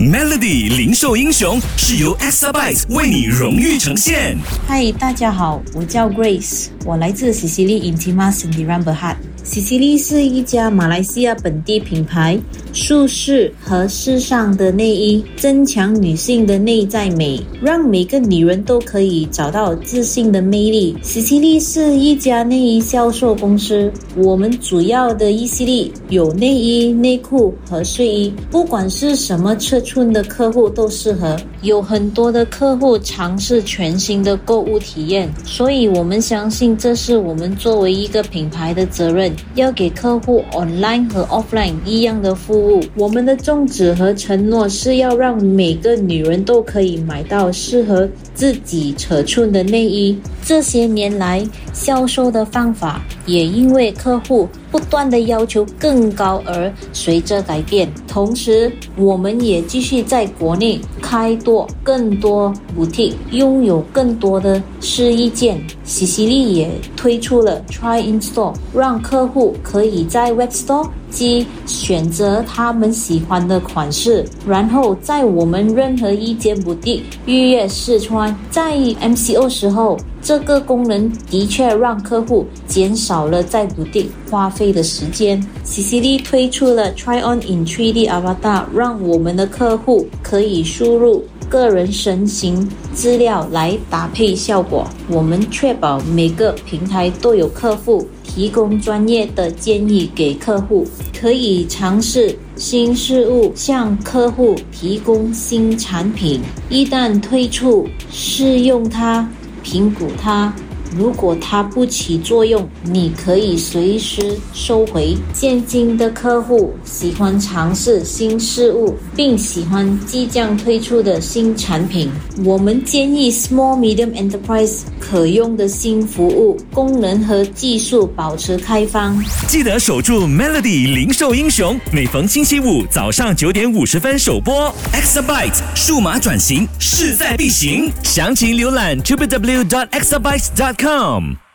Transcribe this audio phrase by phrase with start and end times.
[0.00, 4.34] Melody 零售英雄是由 Exabyte 为你荣誉呈现。
[4.66, 9.16] 嗨，大家好，我叫 Grace，我来自西西利 Inchmas 的 Ramble Hat。
[9.42, 12.38] 西西利是一家马来西亚本地品牌，
[12.72, 20.96] 舒适和时尚的内衣，增强女性的内在美，让每个女人都可以找到自信的魅力。
[21.02, 31.36] 西西利是一家内衣销售公司，我们主要的一系列有内衣、内裤和睡衣，不管是什么尺寸寸的客户都适合。
[31.62, 39.34] 有很多的客户尝试全新的购物体验，所以我们相信这是我们作为一个品牌的责任。
[39.56, 42.80] 要给客户 online 和 offline 一样的服务。
[42.94, 50.16] 我们的宗旨和承诺是要让每个女人都可以买到适合自己尺寸的内衣。
[50.50, 57.88] 这些年来，销售的方法也因为客户不断的要求更高而随着改变。
[58.08, 65.60] 同时，我们也继续在国内开拓更多 boutique，拥有更多的试衣间。
[65.82, 78.32] 西西利也推出了 Try in Store，让客户可以在 Web Store 即选择他们喜欢的款式，然后在我们任何一间 boutique 预约试穿。
[78.48, 79.98] 在 MCO 时候。
[80.22, 85.42] 这个功能的确让客户减少了在补丁花费的时间。
[85.64, 94.86] 西西利推出了 Try On in 3D Avatar，让我们的客户可以输入个人身形资料来搭配效果。
[95.08, 100.86] 我们确保每个平台都有客户提供专业的建议给客户，
[101.20, 106.40] 可以尝试新事物，向客户提供新产品。
[106.68, 109.28] 一旦推出，试用它。
[109.64, 110.54] 评估它。
[110.96, 115.16] 如果它不起作用，你可以随时收回。
[115.32, 122.10] 现今的客户喜欢尝试新事物，并喜欢即将推出的新产品。
[122.44, 129.16] 我们建议 Small Medium Enterprise 可用的新服务功能和技术保持开放。
[129.46, 134.74] 记得守住 Melody 零售英雄，每逢星期五早上九点五十分首播。
[134.92, 140.79] Exabyte 数码转型势在必行，详情浏览 www.exabyte.com。
[140.80, 141.49] Come.